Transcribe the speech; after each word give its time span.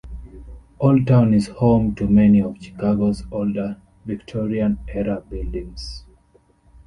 Old 0.79 1.05
Town 1.05 1.31
is 1.31 1.49
home 1.49 1.93
to 1.93 2.07
many 2.07 2.41
of 2.41 2.55
Chicago's 2.59 3.21
older, 3.31 3.79
Victorian-era 4.07 5.21
buildings. 5.29 6.05